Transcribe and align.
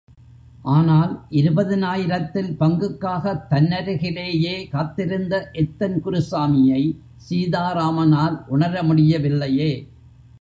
ஆனால் 0.65 1.11
இருபதினாயிரத்தில் 1.31 2.57
பங்குக்காகத் 2.59 3.43
தன்னருகிலேயே 3.49 4.55
காத்திருந்த 4.71 5.51
எத்தன் 5.53 6.01
குருசாமியை 6.01 6.81
சீதாராமனால் 7.29 8.37
உணரமுடியவில்லையே! 8.49 9.71